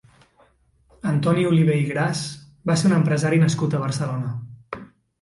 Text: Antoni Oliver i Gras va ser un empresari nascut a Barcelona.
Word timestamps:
Antoni 1.11 1.45
Oliver 1.51 1.77
i 1.83 1.85
Gras 1.91 2.23
va 2.73 2.81
ser 2.83 2.91
un 2.93 2.99
empresari 2.99 3.45
nascut 3.47 3.77
a 3.81 3.87
Barcelona. 3.89 4.39